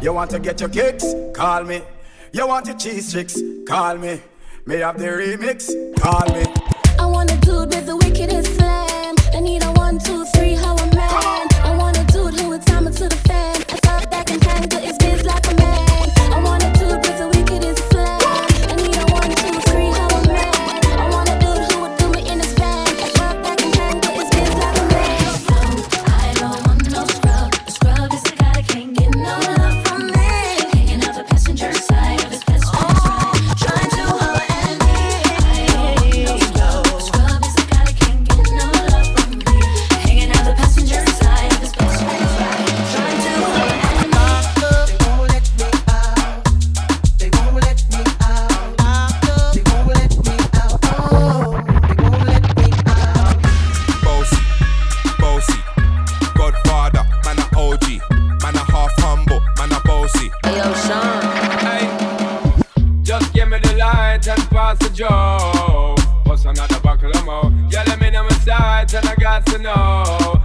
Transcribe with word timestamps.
You 0.00 0.12
want 0.12 0.30
to 0.30 0.38
get 0.38 0.60
your 0.60 0.68
kicks? 0.68 1.04
Call 1.34 1.64
me. 1.64 1.82
You 2.32 2.46
want 2.46 2.66
your 2.66 2.76
cheese 2.76 3.10
tricks? 3.12 3.40
Call 3.66 3.96
me. 3.96 4.20
May 4.64 4.78
have 4.78 4.96
the 4.96 5.06
remix? 5.06 5.70
Call 5.98 6.24
me. 6.32 6.44
I 7.00 7.06
wanna 7.06 7.36
do 7.38 7.57
sight 64.22 64.38
and 64.38 64.50
pass 64.50 64.78
the 64.78 64.90
jaw. 64.90 65.94
Bust 66.24 66.46
another 66.46 66.80
buckle 66.80 67.10
of 67.10 67.24
mo. 67.24 67.42
Girl, 67.70 67.84
I'm 67.86 68.02
in 68.02 68.14
my 68.14 68.28
sight 68.44 68.94
and 68.94 69.06
I 69.06 69.14
got 69.16 69.46
to 69.46 69.58
know. 69.58 70.37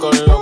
con 0.00 0.16
lo 0.26 0.39